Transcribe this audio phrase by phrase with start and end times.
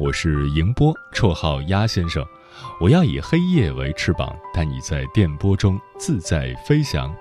[0.00, 2.24] 我是迎波，绰号鸭先生。
[2.80, 7.14] 我要以黑夜为翅膀，带你在电波中自在飞翔。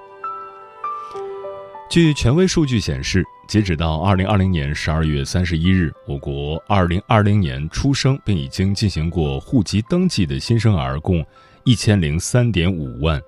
[1.89, 11.21] 据权威数据显示，截止到二零二零年十二月三十一日，我国二零二零年出生并已经进行过户籍登记的新生儿共
[11.65, 13.21] 一千零三点五万。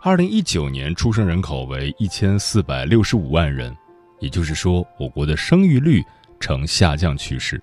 [0.00, 3.76] 二零一九年出生人口为一千四百六十五万人，
[4.20, 6.04] 也就是说，我国的生育率
[6.38, 7.60] 呈下降趋势。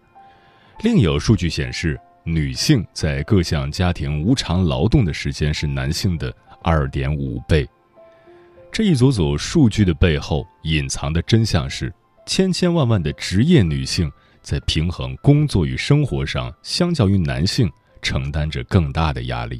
[0.83, 7.67] 另有数据显示，女性在各项家庭无偿劳动的时间是男性的二点五倍。
[8.71, 11.91] 这一组组数据的背后隐藏的真相是，
[12.27, 14.11] 千千万万的职业女性
[14.43, 17.67] 在平衡工作与生活上，相较于男性
[17.99, 19.59] 承担着更大的压力。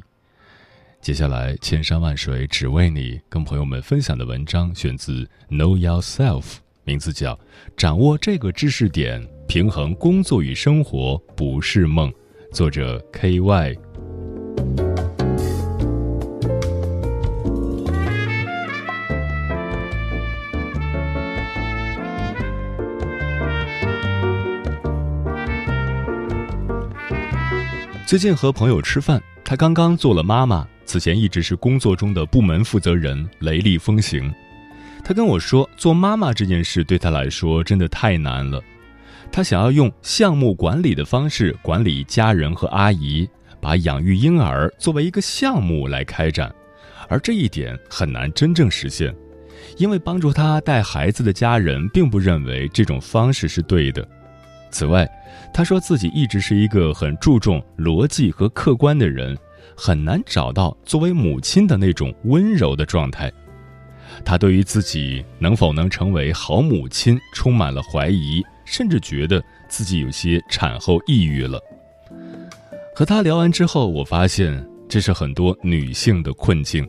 [1.00, 7.34] 接下来，千山万水只为你，跟朋友们分享的文章选自 Know Yourself，名字叫
[7.76, 9.20] 《掌握这个知识点》。
[9.48, 12.12] 平衡工作与生活不是梦，
[12.52, 13.74] 作者 K Y。
[28.06, 34.30] 最近和朋友吃饭，她刚刚做了妈妈，此前一直是工作中的部门负责人，雷厉风行。
[35.02, 38.62] 她跟我说，做妈妈这件事对她来说真的太难了。
[39.30, 43.28] 他想要用项目管理的方式管理家人和阿姨，
[43.60, 46.52] 把养育婴儿作为一个项目来开展，
[47.08, 49.14] 而这一点很难真正实现，
[49.76, 54.06] 因为帮助他带孩子的家人并不认为这种方式是对的。
[54.70, 55.08] 此外，
[55.54, 59.38] 他说自己一直是一个很注重逻辑和客观的人，
[59.76, 63.32] 很难找到作为母亲的那种温柔的状态。
[64.24, 68.44] 他对于自己能否能成为好母亲充满了怀疑。
[68.70, 71.60] 甚至觉得自己有些产后抑郁了。
[72.94, 76.86] 和他聊完之后，我发现这是很多女性的困境。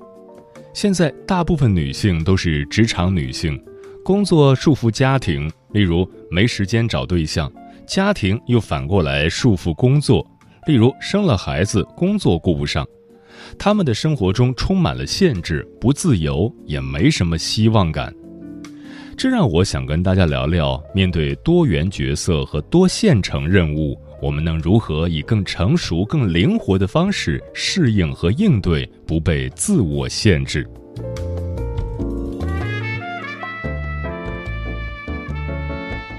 [0.73, 3.59] 现在大部分女性都是职场女性，
[4.03, 7.50] 工作束缚家庭，例如没时间找对象；
[7.88, 10.25] 家庭又反过来束缚工作，
[10.68, 12.85] 例如生了孩子，工作顾不上。
[13.57, 18.13] 她们的生活中充满了限制，不自由，也没什么希望感。
[19.19, 30.66] 这让我想跟大家聊聊，面对多元角色和多线程任务，我们能如何以更成熟、更灵活的方式适应和应对，不被自我限制。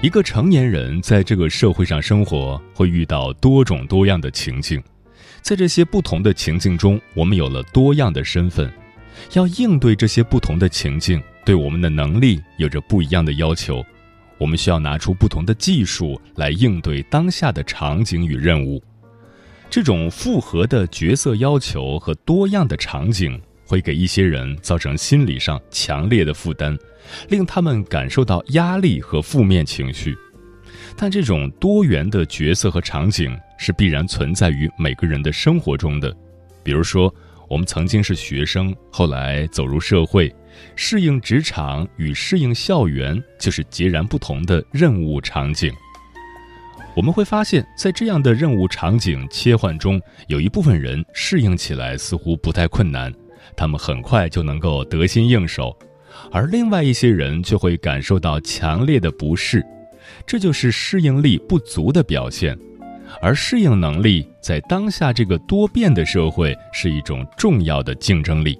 [0.03, 4.79] 一个成年人在这个社会上生活，会遇到多种多样的情境，
[5.41, 8.71] 在这些不同的情境中，我们有了多样的身份，
[9.33, 11.21] 要应对这些不同的情境。
[11.43, 13.83] 对我们的能力有着不一样的要求，
[14.37, 18.81] 我们需要拿出不同的技术来应对当下的场景与任务。
[19.67, 26.77] 这种复合的角色要求和多样的场景，会给一些人造成心理上强烈的负担，
[27.29, 30.15] 令他们感受到压力和负面情绪。
[30.95, 36.15] 但这种多元的角色和场景是必然存在于每个人的生活中的。
[36.63, 37.13] 比如说，
[37.51, 40.33] 我们曾经是学生，后来走入社会。
[40.73, 45.69] 适应职场与适应校园就是截然不同的任务场景。
[46.95, 53.13] 我们会发现，在这样的任务场景切换中，有一部分人适应起来似乎不太困难，
[53.53, 55.77] 他们很快就能够得心应手；
[56.31, 59.61] 而另外一些人却会感受到强烈的不适，
[60.25, 62.57] 这就是适应力不足的表现。
[63.19, 68.59] 而适应能力在当下这个多变的社会是一种重要的竞争力。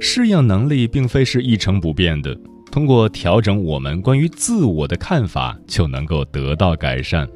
[0.00, 2.36] 适应能力并非是一成不变的，
[2.72, 7.28] 通过调整我们关于自我的看法，就能够得到改善。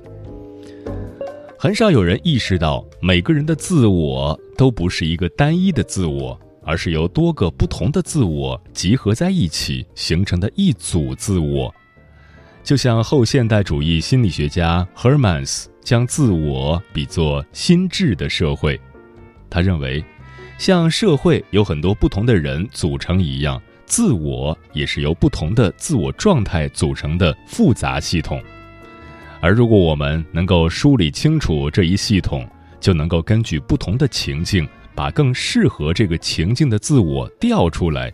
[1.58, 11.74] 很少有人意识到，每个人的自我都不是一个单一的自我，而是由多个不同的自我集合在一起形成的一组自我。
[12.62, 18.78] 就像后现代主义心理学家 Hermans 将自我比作心智的社会，
[19.48, 20.04] 他认为，
[20.58, 28.38] 像社会有很多不同的人组成一样，自我也是由不同的自我状态组成的复杂系统。
[29.40, 32.46] 而如果我们能够梳理清楚这一系统，
[32.78, 38.12] 就能够根据不同的情境，把更适合这个情境的自我调出来。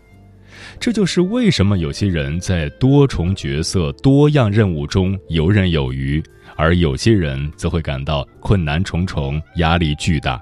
[0.79, 6.21] 这就是为什么有些人在多重角色、多样任务中游刃有余，
[6.55, 10.41] 而有些人则会感到困难重重、压力巨大。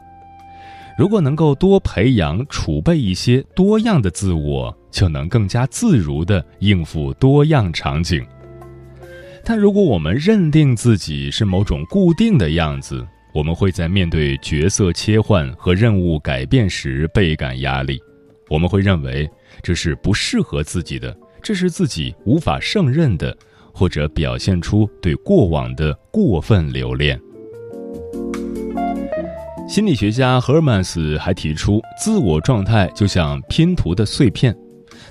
[0.97, 8.23] 如果能够多培养、储备一些多样的自我，就能更加自如地应付多样场景。
[9.43, 17.99] 但如果我们认定自己是某种固定的样子，我们会在面对角色切换和任务改变时倍感压力。
[18.49, 19.29] 我们会认为。
[19.61, 23.35] 这是不适合自己的，这是自己无法胜任的，
[23.73, 27.19] 或者表现出对过往的过分留恋。
[29.67, 34.55] 心理学家赫尔曼斯还提出，自我状态就像拼图的碎片，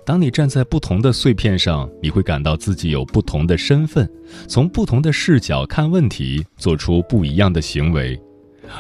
[0.05, 4.09] 当你站在不同的碎片上，你会感到自己有不同的身份，
[4.47, 8.21] 从不同的视角看问题，做出不一样的行为。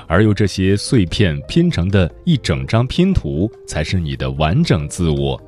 [0.06, 5.40] 而由这些碎片拼成的一整张拼图，才是你的完整自我。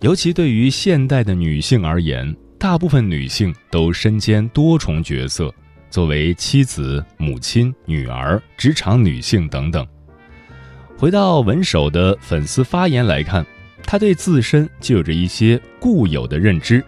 [0.00, 5.54] 尤其对于现代的女性而言，大部分女性都身兼多重角色，
[5.90, 9.86] 作为妻子、母亲、女儿、职场女性等等。
[10.96, 13.44] 回到文首的粉丝发言来看，
[13.84, 16.82] 她对自身就有着一些固有的认知，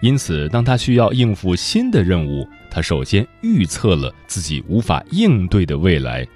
[0.00, 6.26] 因此，当她需要应付新的任务，她首先预测了自己无法应对的未来，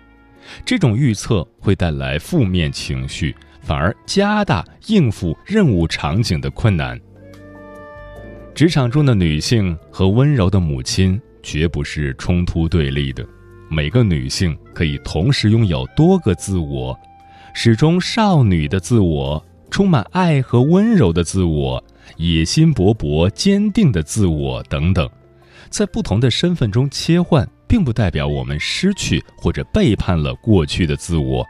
[0.64, 3.34] 这种预测会带来负面情绪。
[3.60, 6.98] 反而加大应付任务场景的困难。
[8.54, 13.24] 职场中的女性和温柔的母亲绝不是冲突对立的，
[13.70, 16.98] 每个女性可以同时拥有多个自我：
[17.54, 21.82] 始终少女的自我，充满爱和温柔的自我，
[22.16, 25.08] 野心勃勃、坚定的自我等等。
[25.70, 31.46] 在不同的身份中切换，并不代表我们失去或者背叛了过去的自我。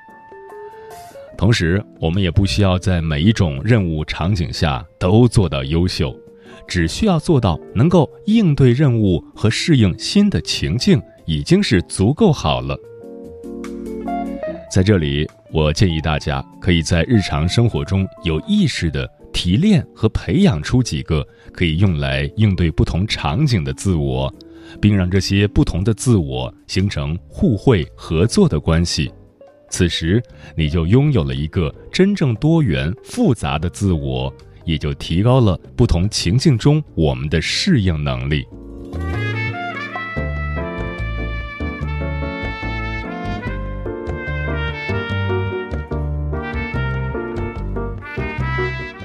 [1.41, 6.15] 同时，我们也不需要在每一种任务场景下都做到优秀，
[6.69, 12.79] 只需要做到能够应对任务和适应新的情境，已经是足够好了。
[14.71, 24.31] 在这里，我建议大家可以在日常生活中有意识地提炼和培养出几个可以用来应对不同场景的自我，
[24.79, 29.11] 并让这些不同的自我形成互惠合作的关系。
[29.71, 30.23] 此时，
[30.57, 34.31] 你就拥有了一个真正多元复杂的自我，
[34.65, 38.45] 也就提高了不同情境中我们的适应能力。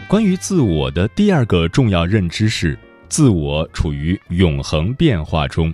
[0.09, 2.77] 关于自我的第二个重要认知是，
[3.07, 5.73] 自我处于永恒变化中。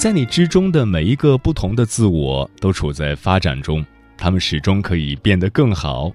[0.00, 3.84] 在你之中的每一个不同的自我都处在发展中，
[4.16, 6.10] 他们始终可以变得更好。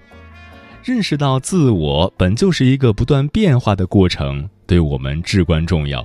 [0.82, 6.04] 认识到自我本就是一个不断变化的过程，对我们至关重要。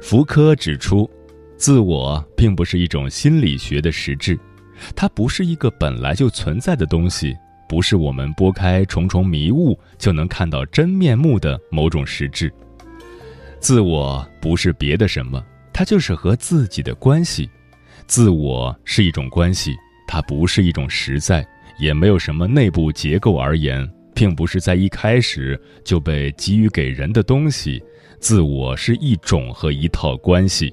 [0.00, 1.08] 福柯指出，
[1.56, 4.36] 自我并不是一种心理学的实质，
[4.96, 7.32] 它不是一个本来就存在的东西，
[7.68, 12.52] 不是我们拨开重重迷雾就能看到真面目的某种实质。
[13.60, 15.40] 自我不是别的什么。
[15.72, 17.48] 它就是和自己的关系，
[18.06, 19.74] 自我是一种关系，
[20.06, 21.46] 它不是一种实在，
[21.78, 27.82] 也没有什么内部结构而言，并不是在一开始就被给予给人的东西。
[28.20, 30.72] 自我是一种和一套关系。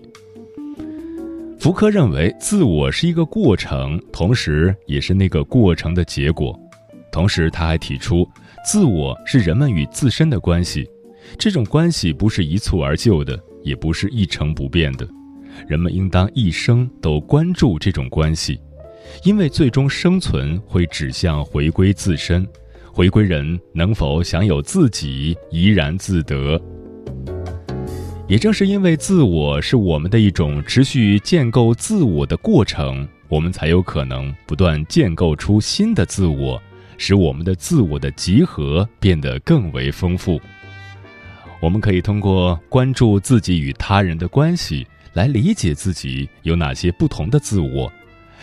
[1.59, 6.57] 福柯认为，自我是一个过程，同时也是那个过程的结果。
[7.11, 8.29] 同时，他还提出，
[8.63, 10.87] 自我是人们与自身的关系，
[11.39, 13.37] 这种关系不是一蹴而就的。
[13.63, 15.07] 也不是一成不变的，
[15.67, 18.59] 人们应当一生都关注这种关系，
[19.23, 22.47] 因为最终生存会指向回归自身，
[22.91, 26.61] 回归人能否享有自己怡然自得。
[28.27, 36.61] 也正是因为自我是我们的一种持续建构自我的过程，我们才有可能不断建构出新的自我，
[36.95, 40.39] 使我们的自我的集合变得更为丰富。
[41.61, 47.91] 我们可以通过关注自己与他人的关系，来理解自己有哪些不同的自我，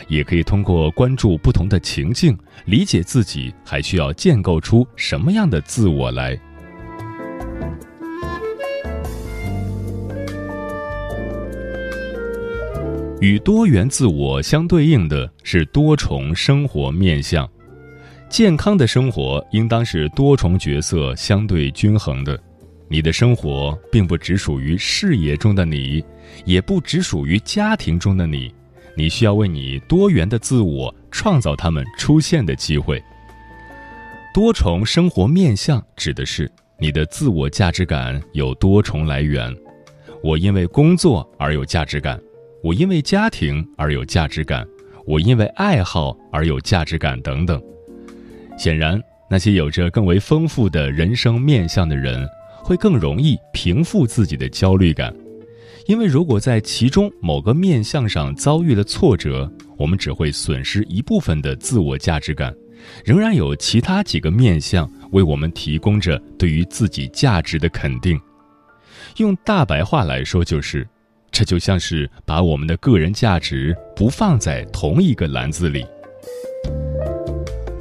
[0.07, 6.39] 也可以通过关注不同的情境，理解自己还需要建构出什么样的自我来。
[13.23, 17.49] 与多元自我相对应的是多重生活面相。
[18.29, 22.39] 健康的生活应当是多重角色相对均衡的。
[22.89, 26.05] 你的生活并不只属于事业中的你，
[26.45, 28.55] 也不只属于家庭中的你。
[28.95, 33.03] 你需要为你多元的自我创造他们出现的机会。
[34.33, 39.55] 多重生活面相指的是你的自我价值感有多重来源。
[40.23, 42.21] 我因为工作而有价值感。
[42.63, 44.67] 我因为家庭而有价值感，
[45.07, 47.63] 我因为爱好而有价值感等等。
[48.59, 49.01] 显然，
[49.31, 52.27] 那些有着更为丰富的人生面相的人，
[52.67, 55.15] 会更容易平复自己的焦虑感，
[55.87, 62.53] 因为如果在其中某个面相上遭遇了挫折，我们只会损失一部分的自我价值感，
[63.05, 68.21] 仍然有其他几个面相为我们提供着对于自己价值的肯定。
[69.19, 70.85] 用大白话来说，就是。
[71.31, 75.85] 这就像是把我们的个人价值不放在同一个篮子里。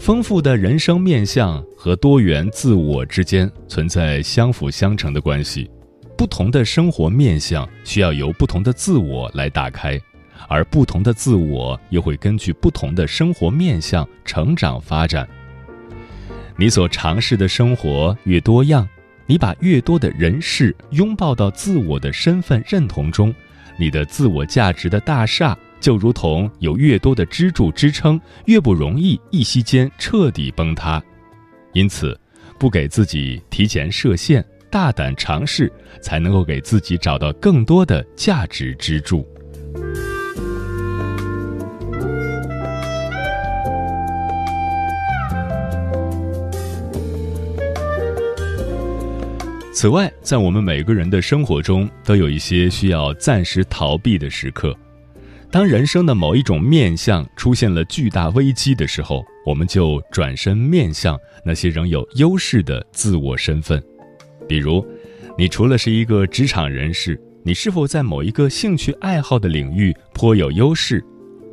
[0.06, 5.68] 丰富的人生面相和多元自我之间存在相辅相成的关系，
[6.16, 10.00] 不同的生活面相需要由不同的自我来打开，
[10.48, 15.28] 而不同的自我又会根据不同的生活面相成长发展。
[16.56, 18.88] 你所尝试的生活越多样，
[19.26, 23.34] 你把越多的人事拥抱到自我的身份认同中。
[23.76, 31.02] 你的自我价值的大厦，就如同有越多的支柱支撑，越不容易一息间彻底崩塌。
[31.74, 32.20] 因此，
[32.58, 39.28] 不给自己提前设限，大胆尝试，才能够给自己找到更多的价值支柱。
[49.74, 54.74] 此外，在我们每个人的生活中，都有一些需要暂时逃避的时刻。
[55.52, 63.82] 当人生的某一种面相出现了巨大危机的时候，我们就转身面向那些仍有优势的自我身份。
[64.48, 64.86] 比如，
[65.38, 71.04] 你除了是一个职场人士，你是否在某一个兴趣爱好的领域颇有优势？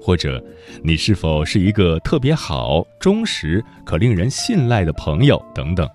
[0.01, 0.45] 或者，
[0.83, 5.41] 你是否是一个特别好、忠实、可令人信赖的朋友？
[5.55, 5.89] 等等。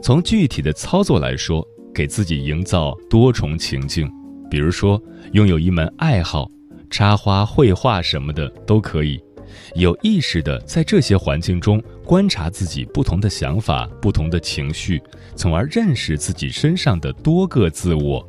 [0.00, 4.08] 从具体的操作来说，给自己营造多重情境，
[4.48, 5.02] 比如说
[5.32, 6.48] 拥有一门爱好，
[6.90, 9.22] 插花、绘画什么的都可以。
[9.74, 15.00] 有意识的在这些环境中观察自己不同的想法、不同的情绪，
[15.34, 18.28] 从而认识自己身上的多个自我。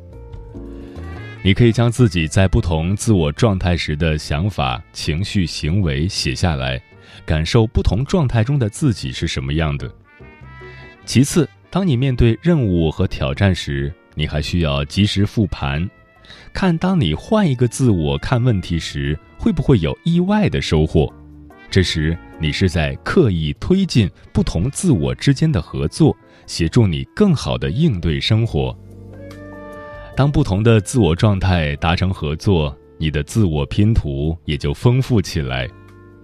[1.42, 6.80] 你可以将自己在不同自我状态时的想法、情绪、行为写下来，
[7.26, 9.92] 感受不同状态中的自己是什么样的。
[11.04, 11.48] 其次。
[11.70, 15.88] 当你面对任务和挑战时，你还需要及时复盘，
[16.52, 21.12] 看当你换一个自我看问题时，会不会有意外的收获。
[21.70, 26.14] 这时，你是在刻意推进不同自我之间的合作，
[26.46, 28.76] 协助你更好地应对生活。
[30.14, 35.66] 当不同的自我状态达成合作，你的自我拼图也就丰富起来。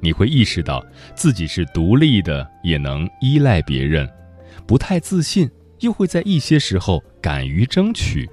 [0.01, 0.85] 你会意识到
[1.17, 4.09] 自己是独立的，也能依赖别人。
[4.67, 8.29] 不太自信，又会在一些时候敢于争取。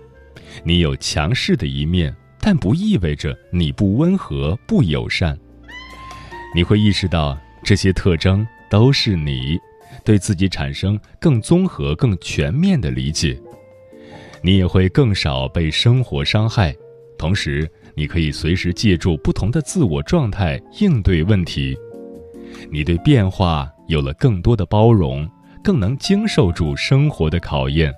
[0.63, 5.37] 你有强势的一面，但不意味着你不温和、不友善。
[6.55, 9.59] 你会意识到这些特征都是你，
[10.03, 13.39] 对自己产生更综合、更全面的理解。
[14.41, 16.75] 你也会更少被生活伤害，
[17.17, 21.75] 同时你可以随时借助不同的自我状态应对问题。
[22.71, 25.29] 你对变化有了更多的包容。
[25.63, 27.91] 更能经受住生活的考验，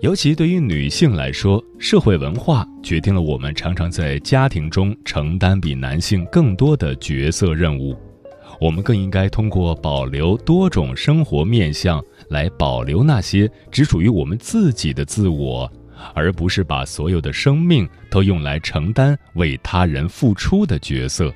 [0.00, 7.94] 尤其对于女性来说，社会文化决定了我们常常在家庭中承担比男性更多的角色任务。
[8.58, 15.70] 我们更应该通过保留多种生活面相，来保留那些只属于我们自己的自我，
[16.14, 21.30] 而不是把所有的生命都用来承担为他人付出的角色。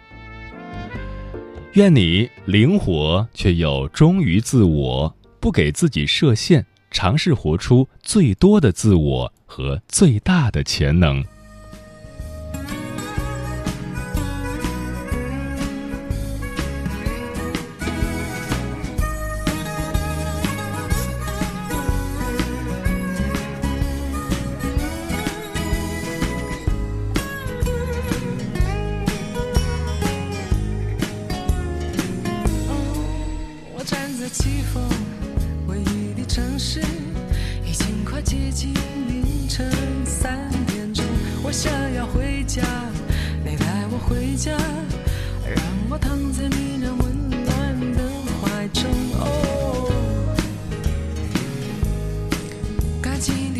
[1.75, 11.22] 愿你灵活却又忠于自我，不给自己设限，尝试活出最多的自我和最大的潜能。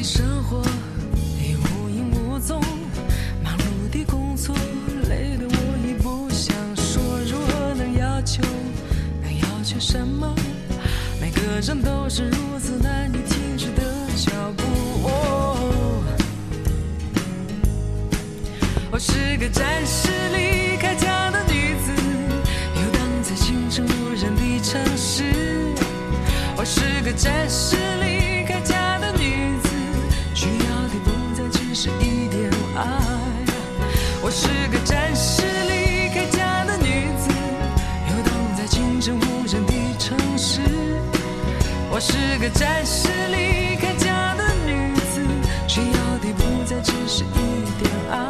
[0.05, 0.63] 生活
[1.17, 2.61] 已无影无踪，
[3.43, 4.55] 忙碌的工作
[5.09, 8.43] 累得我已不想说，如何能要求，
[9.23, 10.37] 能要求什么？
[11.19, 13.83] 每个人都是如此难以停止的
[14.15, 14.63] 脚步。
[18.91, 21.93] 我是个暂时离开家的女子，
[22.77, 25.25] 游荡在清晨无人的城市。
[26.57, 27.77] 我是个暂时
[34.37, 37.31] 是个暂时离开家的女子，
[38.11, 40.61] 游荡在清晨无人的城市。
[41.89, 45.21] 我是个暂时离开家的女子，
[45.69, 47.27] 需要的不再只是一
[47.79, 48.29] 点爱。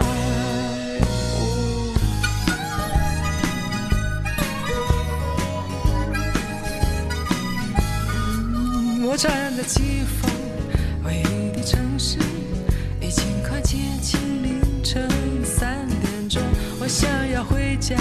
[9.07, 10.34] 我站在起风
[17.85, 17.99] 家，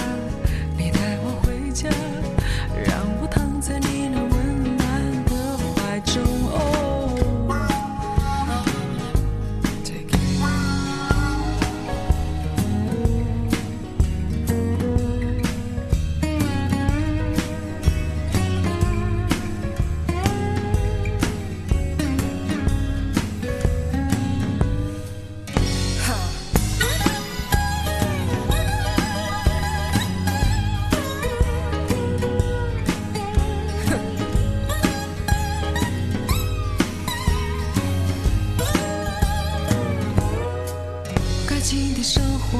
[41.64, 42.60] 该经的生活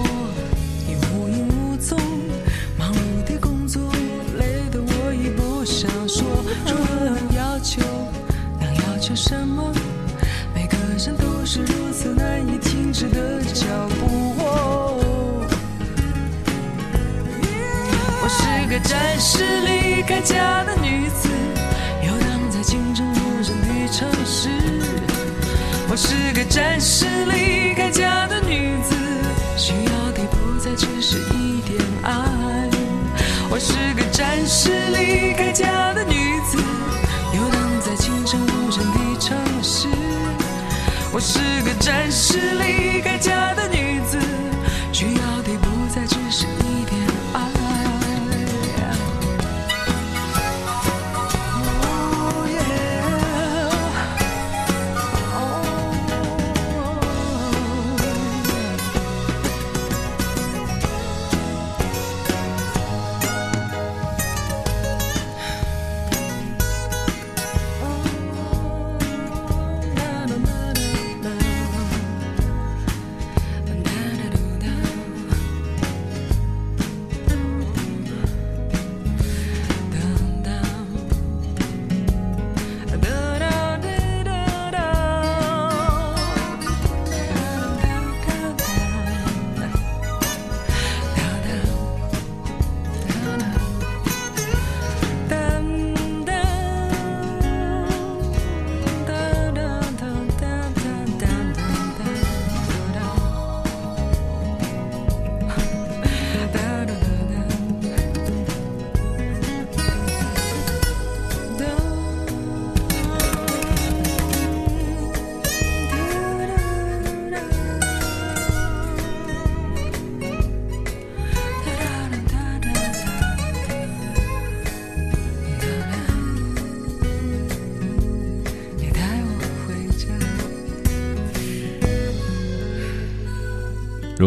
[0.88, 2.00] 已无影无踪，
[2.80, 3.92] 忙碌的工作
[4.40, 6.24] 累得我已不想说，
[6.66, 7.82] 如何能要求，
[8.62, 9.74] 能要求什么？
[10.56, 13.66] 每个人都是如此难以停止的脚
[14.00, 14.38] 步。
[18.22, 21.28] 我是个暂时离开家的女子，
[22.06, 24.48] 游荡在清晨无人的城市。
[25.90, 28.93] 我是个暂时离开家的女子，
[29.66, 32.12] 需要的不再只是一点爱。
[33.50, 36.58] 我是个暂时离开家的女子，
[37.34, 39.88] 游荡在清晨无人的城市。
[41.14, 43.63] 我是个暂时离开家的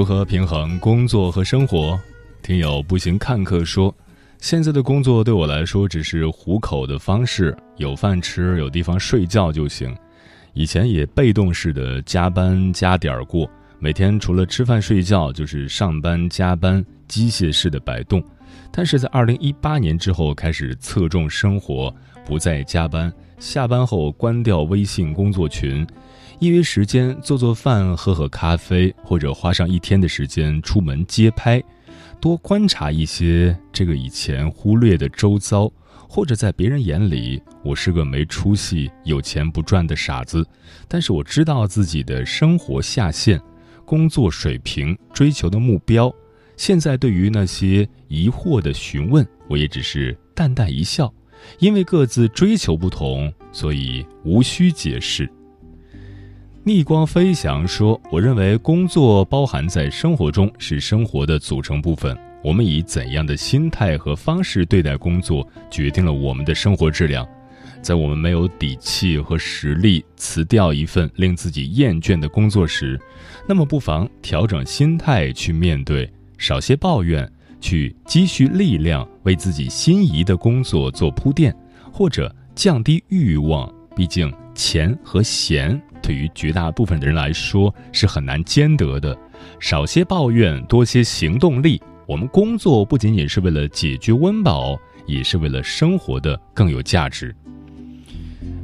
[0.07, 1.99] 何平衡工作和生活？
[2.41, 3.93] 听友步行看客说，
[4.39, 9.93] 现在的工作对我来说只是糊口的方式，有饭吃，有地方睡觉就行。
[10.55, 18.23] 以前也被动式的加班加点儿过，每天除了吃饭睡觉就是上班加班，机械式的摆动。
[18.71, 21.93] 但是在二零一八年之后，开始侧重生活，
[22.25, 25.85] 不再加班，下班后关掉微信工作群，
[26.41, 31.63] 业余时间做做饭、喝喝咖啡，或者花上一天的时间出门街拍，
[32.21, 35.73] 多观察一些这个以前忽略的周遭，
[36.07, 40.47] 或者在别人眼里，我是个没出息、有钱不赚的傻子，
[40.87, 43.41] 但是我知道自己的生活下限，
[43.87, 46.15] 工作水平、追求的目标。
[46.59, 51.11] 现在对于那些疑惑的询问，我也只是淡淡一笑，
[51.61, 55.31] 因为各自追求不同，所以无需解释。
[56.67, 62.19] 逆光飞翔说：“我认为工作包含在生活中，是生活的组成部分。
[62.43, 67.25] 我们以怎样的心态和方式对待工作，决定了我们的生活质量。
[67.81, 73.01] 在我们没有底气和实力辞掉一份令自己厌倦的工作时，
[73.47, 81.57] 那么不妨调整心态去面对。”少些抱怨，去积蓄力量，为自己心仪的工作做铺垫，
[81.93, 83.73] 或者降低欲望。
[83.95, 89.17] 毕竟钱和闲对于绝大部分的人来说是很难兼得的。
[89.61, 91.81] 少些抱怨，多些行动力。
[92.07, 97.35] 我们工作不仅仅是为了解决温饱，也是为了生活的更有价值。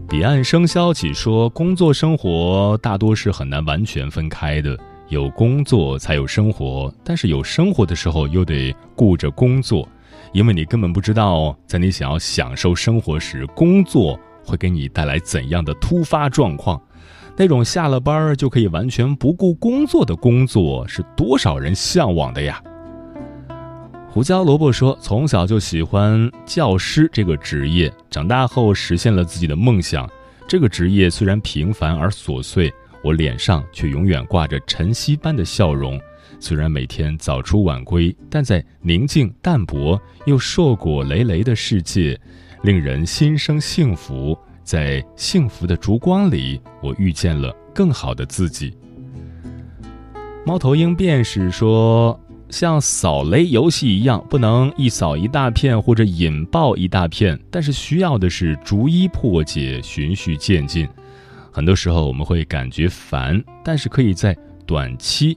[0.09, 4.79] 彼岸生肖起说，工作生活大多是很难完全分开的。
[5.09, 9.87] 有工作才有生活，但是有生活的时候又得顾着工作，
[10.33, 16.81] 因为你根本不知道，在你想要享受生活时，工作会给你带来怎样的突发状况。
[17.37, 22.63] 那种下了班就可以完全不顾工作的工作，是多少人向往的呀？
[24.11, 30.09] 胡椒萝卜说：“从小就喜欢教师这个职业，长大后实现了自己的梦想。
[30.47, 36.01] 这个职业虽然平凡而琐碎。”我脸上却永远挂着晨曦般的笑容，
[36.39, 42.17] 虽然每天早出晚归，但在宁静淡泊又硕果累累的世界，
[42.63, 44.37] 令人心生幸福。
[44.65, 48.73] 在幸福的烛光里，我遇见了更好的自己。
[50.47, 60.89] 猫头鹰便是说，像扫雷游戏一样，不能一扫一大片或者引爆一大片，但是需要的是逐一破解，循序渐进。
[61.51, 65.37] 很多时候我们会感觉烦，但是可以在短期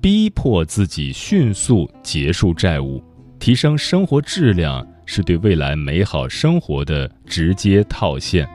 [0.00, 3.00] 逼迫自己迅速结束债务，
[3.38, 8.46] 提升生活质量，是对未来美好生活的直接套现。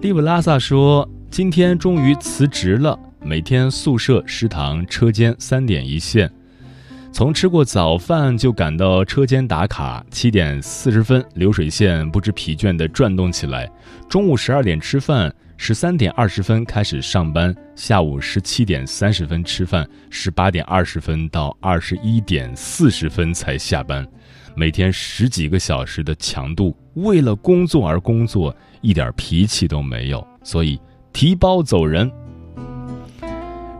[0.00, 6.30] 利布拉萨说：“今天终于辞职了，每天宿舍、食堂、车间三点一线。”
[7.16, 13.66] 从吃过早饭就赶到车间打卡，七点四十分流水线不知疲倦地转动起来。
[14.06, 24.06] 中午十二点吃饭，十三点二十分开始上班，下午十七点三十分吃饭，十八点二十分到二十一点四十分才下班。
[24.54, 30.78] 每天十几个小时的强度，为了工作而工作，一点脾气都没有，所以
[31.14, 32.12] 提包走人。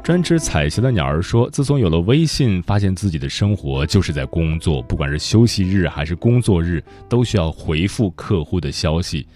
[0.07, 9.27] 专吃彩霞的鸟儿说：“自从有了微信，发现自己的生活就是在工作，不管是休息日还是工作日，都需要回复客户的消息。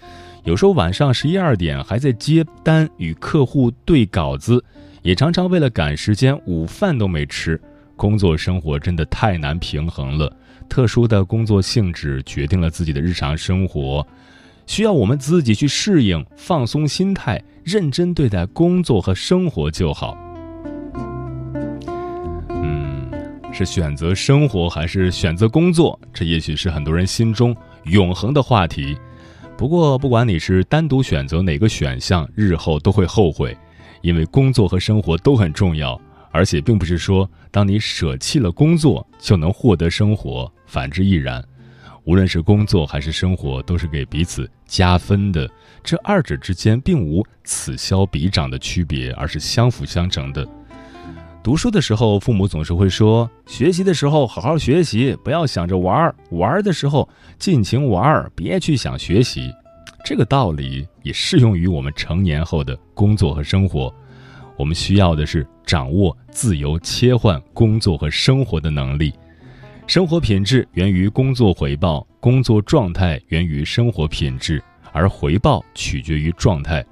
[0.45, 4.63] 有时候晚上十一二点还在接单与客户对稿子，
[5.01, 7.59] 也常常为了赶时间，午饭都没吃。
[7.97, 10.33] 工作生活真的太难平衡了。
[10.69, 14.07] 特殊的工作性质决定了自己的日常生活，
[14.67, 20.17] 需要我们自己去适应，放松心态，认真对待工作和生活就好。”
[22.61, 23.11] 嗯
[23.53, 25.99] 是选择生活还是选择工作？
[26.13, 28.97] 这也许是很多人心中永恒的话题。
[29.57, 33.55] 不过，不管你是单独选择哪个选项，日后都会后悔，
[34.01, 35.99] 因为工作和生活都很重要。
[36.31, 41.43] 而且，并不是说当你舍弃了工作就能获得生活，反之亦然。
[42.05, 45.47] 无论是工作还是生活，都是给彼此加分的。
[45.83, 50.47] 这二者之间并无此消彼长的区别，而是相辅相成的。
[51.43, 59.51] 读书的时候，父母总是会说：“学习的时候好好学习，不要想着玩儿；玩儿的时候尽情玩儿，别去想学习。”
[60.05, 63.91] 这个道理也适用于我们成年后的工作和生活。
[64.55, 69.11] 我们需要的是掌握自由切换工作和生活的能力。
[69.87, 76.85] 生活品质源于工作回报，工作状态源于生活品质，而回报取决于状态。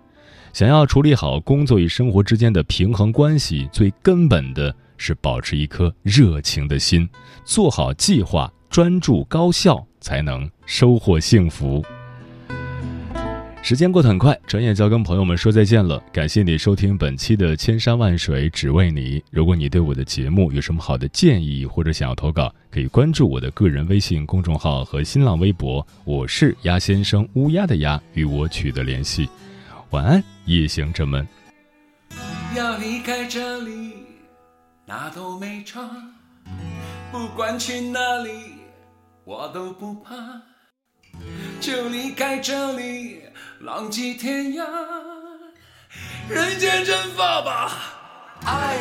[0.54, 7.08] 想要处理好工作与生活之间的平衡关系，最根本的是保持一颗热情的心，
[7.46, 11.84] 做好计划，专注高效，才能收获幸福。
[13.62, 16.02] 时间过得很快，转眼就要跟朋友们说再见了。
[16.14, 19.20] 感谢你收听本期的《千山万水只为你》。
[19.32, 29.30] 如果你对我的节目有什么好的建议，或者想要投稿，可以关注我的个人微信公众号和新浪微博，我是鸭先生，乌鸦的鸭，与我取得联系。
[29.92, 31.28] 晚安，夜行者们。
[32.56, 34.06] 要离开这里，
[34.86, 35.82] 那都没差。
[37.12, 38.60] 不管去哪里，
[39.24, 40.14] 我都不怕。
[41.60, 43.24] 就离开这里，
[43.62, 44.64] 浪迹天涯，
[46.30, 47.72] 人间蒸发吧。
[48.44, 48.78] 换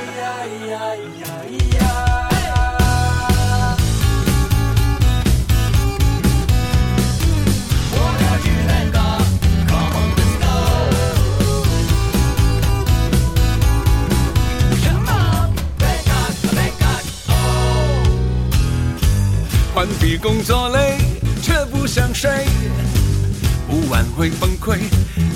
[20.16, 20.96] 工作累，
[21.42, 22.30] 却不想睡，
[23.68, 24.78] 不晚会崩溃，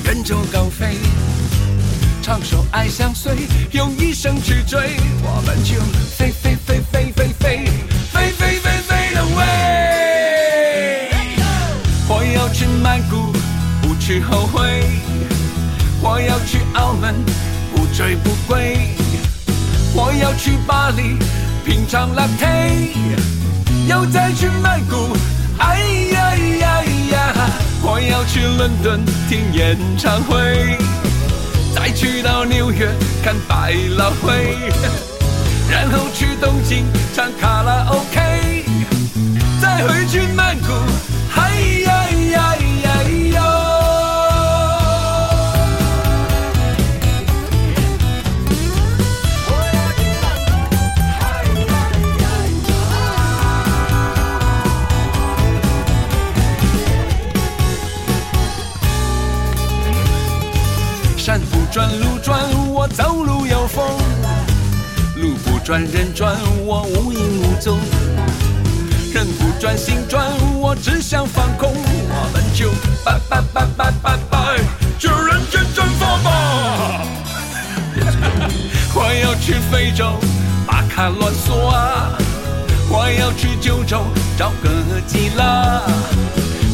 [0.05, 0.97] 远走高飞，
[2.23, 3.33] 唱首爱相随，
[3.73, 5.75] 用一生去追，我们就
[6.17, 7.67] 飞飞飞飞飞飞
[8.13, 9.43] 飞飞飞飞的飞。
[12.09, 13.33] 我要去曼谷，
[13.83, 14.85] 不去后悔，
[16.01, 17.15] 我要去澳门，
[17.75, 18.95] 不醉不归，
[19.95, 21.19] 我要去巴黎，
[21.65, 23.42] 品尝 latte。
[23.89, 25.17] 要再去曼谷，
[25.59, 25.79] 哎
[26.13, 27.51] 呀呀呀！
[27.83, 30.79] 我要去伦敦听演唱会，
[31.75, 32.89] 再去到纽约
[33.25, 34.57] 看百老汇，
[35.69, 38.22] 然后去东京唱卡拉 OK，
[66.15, 67.79] 转，我无影无踪。
[69.13, 71.71] 人不转心转，我只想放空。
[71.75, 72.71] 我们就
[73.05, 74.59] 拜拜拜拜拜拜，
[74.99, 77.03] 就人间蒸发吧。
[78.95, 80.15] 我要去非洲
[80.67, 82.13] 巴卡乱索啊，
[82.89, 84.05] 我要去九州
[84.39, 85.83] 找个基拉，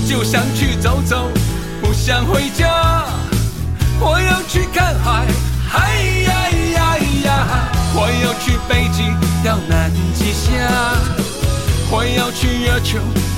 [0.08, 1.30] 就想去走走，
[1.80, 3.04] 不想回家。
[4.00, 5.26] 我要去看海，
[5.68, 5.96] 海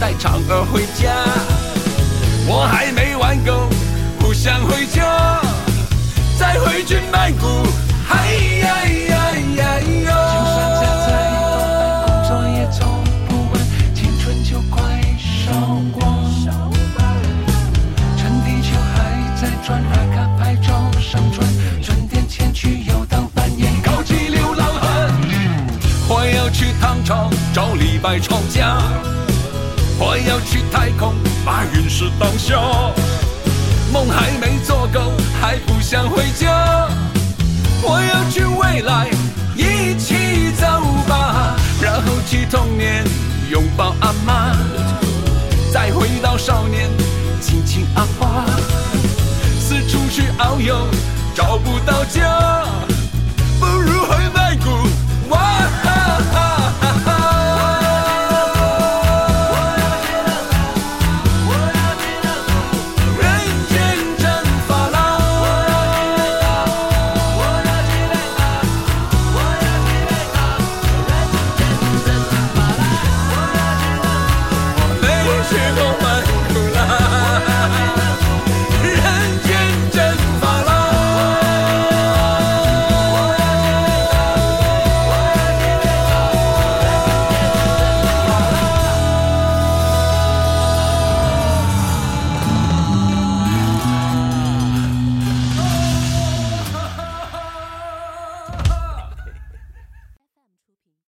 [0.01, 1.13] 带嫦娥回家。
[2.49, 3.69] 我还没玩够，
[4.19, 5.39] 不想回家，
[6.39, 7.47] 再回去曼谷，
[8.09, 8.33] 嗨
[8.63, 8.67] 呀
[9.11, 9.15] 呀
[9.57, 10.09] 呀哟！
[10.33, 11.09] 就算再再
[11.53, 12.81] 多，工作也做
[13.29, 13.61] 不完，
[13.95, 14.81] 青春就快
[15.21, 15.53] 烧
[15.93, 16.01] 光。
[18.17, 18.99] 趁地球还
[19.39, 21.47] 在转，打卡拍照上传，
[21.83, 25.13] 赚点钱去游荡扮演高级流浪汉。
[26.09, 28.79] 我要去唐朝找李白吵架，
[30.03, 32.57] 我要去太空把陨石当下。
[33.93, 36.89] 梦还没做够，还不想回家。
[37.83, 39.11] 我要去未来，
[39.55, 40.67] 一起走
[41.07, 43.05] 吧，然后去童年
[43.51, 44.57] 拥抱阿妈。
[45.71, 46.89] 再回到少年，
[47.43, 48.47] 亲亲阿花，
[49.61, 50.89] 四处去遨游，
[51.35, 52.60] 找不到家。